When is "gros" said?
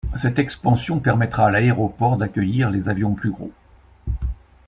3.29-3.51